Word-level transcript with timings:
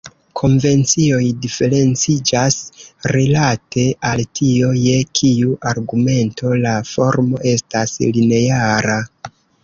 Konvencioj 0.39 1.25
diferenciĝas 1.41 2.55
rilate 3.15 3.83
al 4.11 4.23
tio 4.39 4.71
je 4.85 4.95
kiu 5.19 5.51
argumento 5.73 6.55
la 6.63 6.73
formo 6.93 7.43
estas 7.51 7.95
lineara. 8.17 8.97